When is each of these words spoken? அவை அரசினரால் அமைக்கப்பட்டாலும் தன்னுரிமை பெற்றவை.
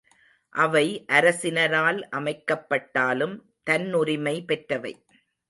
அவை 0.55 0.85
அரசினரால் 1.09 1.99
அமைக்கப்பட்டாலும் 2.11 3.35
தன்னுரிமை 3.63 4.35
பெற்றவை. 4.47 4.93